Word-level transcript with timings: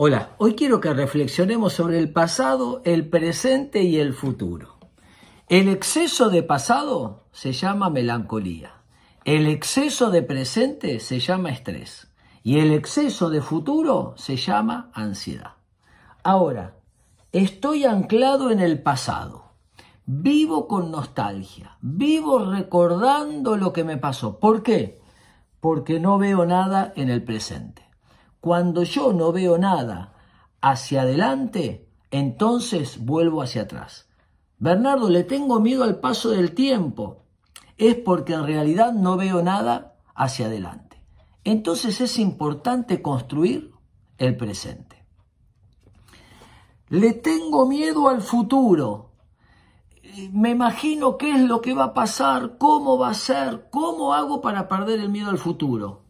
Hola, 0.00 0.36
hoy 0.38 0.54
quiero 0.54 0.80
que 0.80 0.94
reflexionemos 0.94 1.72
sobre 1.72 1.98
el 1.98 2.12
pasado, 2.12 2.82
el 2.84 3.08
presente 3.08 3.82
y 3.82 3.98
el 3.98 4.14
futuro. 4.14 4.78
El 5.48 5.68
exceso 5.68 6.30
de 6.30 6.44
pasado 6.44 7.24
se 7.32 7.50
llama 7.50 7.90
melancolía. 7.90 8.74
El 9.24 9.48
exceso 9.48 10.12
de 10.12 10.22
presente 10.22 11.00
se 11.00 11.18
llama 11.18 11.50
estrés. 11.50 12.12
Y 12.44 12.60
el 12.60 12.70
exceso 12.70 13.28
de 13.28 13.42
futuro 13.42 14.14
se 14.16 14.36
llama 14.36 14.92
ansiedad. 14.94 15.54
Ahora, 16.22 16.76
estoy 17.32 17.84
anclado 17.84 18.52
en 18.52 18.60
el 18.60 18.80
pasado. 18.80 19.54
Vivo 20.06 20.68
con 20.68 20.92
nostalgia. 20.92 21.76
Vivo 21.80 22.38
recordando 22.44 23.56
lo 23.56 23.72
que 23.72 23.82
me 23.82 23.96
pasó. 23.96 24.38
¿Por 24.38 24.62
qué? 24.62 25.00
Porque 25.58 25.98
no 25.98 26.18
veo 26.18 26.46
nada 26.46 26.92
en 26.94 27.10
el 27.10 27.24
presente. 27.24 27.87
Cuando 28.40 28.84
yo 28.84 29.12
no 29.12 29.32
veo 29.32 29.58
nada 29.58 30.14
hacia 30.60 31.02
adelante, 31.02 31.88
entonces 32.10 33.04
vuelvo 33.04 33.42
hacia 33.42 33.62
atrás. 33.62 34.08
Bernardo, 34.58 35.10
le 35.10 35.24
tengo 35.24 35.58
miedo 35.60 35.82
al 35.82 35.98
paso 35.98 36.30
del 36.30 36.54
tiempo. 36.54 37.24
Es 37.76 37.96
porque 37.96 38.34
en 38.34 38.46
realidad 38.46 38.92
no 38.92 39.16
veo 39.16 39.42
nada 39.42 39.96
hacia 40.14 40.46
adelante. 40.46 41.02
Entonces 41.42 42.00
es 42.00 42.18
importante 42.18 43.02
construir 43.02 43.72
el 44.18 44.36
presente. 44.36 45.04
Le 46.88 47.12
tengo 47.12 47.66
miedo 47.66 48.08
al 48.08 48.22
futuro. 48.22 49.12
Me 50.32 50.50
imagino 50.50 51.18
qué 51.18 51.32
es 51.32 51.40
lo 51.40 51.60
que 51.60 51.74
va 51.74 51.84
a 51.84 51.94
pasar, 51.94 52.56
cómo 52.56 52.98
va 52.98 53.10
a 53.10 53.14
ser, 53.14 53.68
cómo 53.70 54.14
hago 54.14 54.40
para 54.40 54.68
perder 54.68 55.00
el 55.00 55.10
miedo 55.10 55.30
al 55.30 55.38
futuro. 55.38 56.04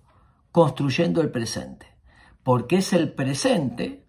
Construyendo 0.52 1.20
el 1.20 1.30
presente 1.30 1.97
porque 2.42 2.76
es 2.76 2.92
el 2.92 3.12
presente 3.12 4.04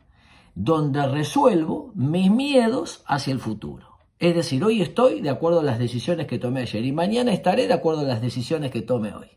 donde 0.55 1.05
resuelvo 1.07 1.91
mis 1.95 2.29
miedos 2.29 3.03
hacia 3.05 3.33
el 3.33 3.39
futuro. 3.39 3.87
Es 4.19 4.35
decir, 4.35 4.63
hoy 4.63 4.81
estoy 4.81 5.21
de 5.21 5.29
acuerdo 5.29 5.61
a 5.61 5.63
las 5.63 5.79
decisiones 5.79 6.27
que 6.27 6.39
tomé 6.39 6.61
ayer 6.61 6.83
y 6.83 6.91
mañana 6.91 7.31
estaré 7.31 7.67
de 7.67 7.73
acuerdo 7.73 8.01
a 8.01 8.05
las 8.05 8.21
decisiones 8.21 8.71
que 8.71 8.81
tome 8.81 9.13
hoy. 9.13 9.27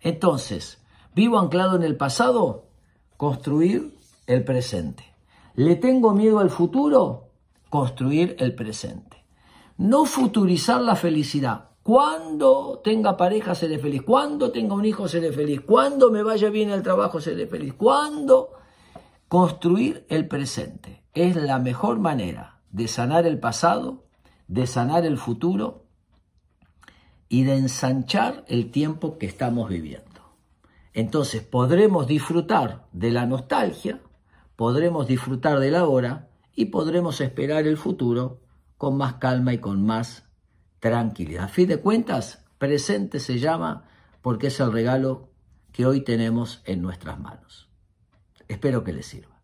Entonces, 0.00 0.82
vivo 1.14 1.38
anclado 1.38 1.76
en 1.76 1.82
el 1.82 1.96
pasado, 1.96 2.68
construir 3.18 3.94
el 4.26 4.44
presente. 4.44 5.04
¿Le 5.54 5.76
tengo 5.76 6.14
miedo 6.14 6.38
al 6.38 6.48
futuro? 6.48 7.28
Construir 7.68 8.36
el 8.38 8.54
presente. 8.54 9.24
No 9.76 10.06
futurizar 10.06 10.80
la 10.80 10.96
felicidad, 10.96 11.71
cuando 11.82 12.80
tenga 12.84 13.16
pareja 13.16 13.54
seré 13.54 13.78
feliz. 13.78 14.02
Cuando 14.02 14.52
tenga 14.52 14.74
un 14.74 14.84
hijo 14.84 15.08
seré 15.08 15.32
feliz. 15.32 15.60
Cuando 15.62 16.10
me 16.10 16.22
vaya 16.22 16.48
bien 16.48 16.70
el 16.70 16.82
trabajo 16.82 17.20
seré 17.20 17.46
feliz. 17.46 17.74
Cuando 17.74 18.50
construir 19.28 20.06
el 20.08 20.28
presente 20.28 21.04
es 21.12 21.34
la 21.36 21.58
mejor 21.58 21.98
manera 21.98 22.60
de 22.70 22.86
sanar 22.86 23.26
el 23.26 23.40
pasado, 23.40 24.04
de 24.46 24.66
sanar 24.66 25.04
el 25.04 25.18
futuro 25.18 25.86
y 27.28 27.44
de 27.44 27.56
ensanchar 27.56 28.44
el 28.46 28.70
tiempo 28.70 29.18
que 29.18 29.26
estamos 29.26 29.68
viviendo. 29.68 30.08
Entonces 30.94 31.42
podremos 31.42 32.06
disfrutar 32.06 32.86
de 32.92 33.10
la 33.10 33.26
nostalgia, 33.26 34.00
podremos 34.54 35.06
disfrutar 35.06 35.58
de 35.58 35.70
la 35.70 35.86
hora 35.86 36.28
y 36.54 36.66
podremos 36.66 37.20
esperar 37.20 37.66
el 37.66 37.78
futuro 37.78 38.40
con 38.76 38.96
más 38.98 39.14
calma 39.14 39.54
y 39.54 39.58
con 39.58 39.84
más 39.84 40.28
tranquilidad. 40.82 41.44
A 41.44 41.48
fin 41.48 41.68
de 41.68 41.78
cuentas, 41.78 42.44
presente 42.58 43.20
se 43.20 43.38
llama 43.38 43.84
porque 44.20 44.48
es 44.48 44.58
el 44.58 44.72
regalo 44.72 45.30
que 45.70 45.86
hoy 45.86 46.00
tenemos 46.00 46.60
en 46.64 46.82
nuestras 46.82 47.20
manos. 47.20 47.70
Espero 48.48 48.82
que 48.82 48.92
les 48.92 49.06
sirva. 49.06 49.40